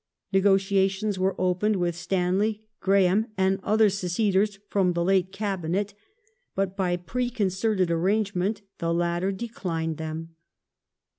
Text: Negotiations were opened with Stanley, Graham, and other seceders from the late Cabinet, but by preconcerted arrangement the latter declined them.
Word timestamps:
Negotiations 0.33 1.19
were 1.19 1.39
opened 1.39 1.75
with 1.75 1.95
Stanley, 1.95 2.65
Graham, 2.79 3.27
and 3.37 3.59
other 3.61 3.87
seceders 3.87 4.57
from 4.67 4.93
the 4.93 5.03
late 5.03 5.31
Cabinet, 5.31 5.93
but 6.55 6.75
by 6.75 6.97
preconcerted 6.97 7.91
arrangement 7.91 8.63
the 8.79 8.95
latter 8.95 9.31
declined 9.31 9.97
them. 9.97 10.33